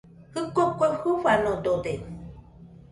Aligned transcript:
Jɨko 0.33 0.61
kue 0.77 0.87
jɨfanodode 1.01 1.93